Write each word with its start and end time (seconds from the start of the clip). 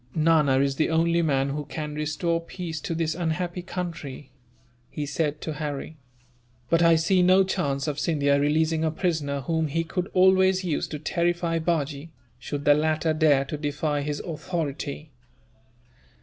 "Nana 0.15 0.57
is 0.61 0.77
the 0.77 0.89
only 0.89 1.21
man 1.21 1.49
who 1.49 1.63
can 1.65 1.93
restore 1.93 2.41
peace 2.41 2.81
to 2.81 2.95
this 2.95 3.13
unhappy 3.13 3.61
country," 3.61 4.31
he 4.89 5.05
said 5.05 5.41
to 5.41 5.53
Harry, 5.53 5.99
"but 6.71 6.81
I 6.81 6.95
see 6.95 7.21
no 7.21 7.43
chance 7.43 7.87
of 7.87 7.99
Scindia 7.99 8.39
releasing 8.39 8.83
a 8.83 8.89
prisoner 8.89 9.41
whom 9.41 9.67
he 9.67 9.83
could 9.83 10.09
always 10.15 10.63
use 10.63 10.87
to 10.87 10.97
terrify 10.97 11.59
Bajee, 11.59 12.09
should 12.39 12.65
the 12.65 12.73
latter 12.73 13.13
dare 13.13 13.45
to 13.45 13.57
defy 13.57 14.01
his 14.01 14.21
authority." 14.21 15.11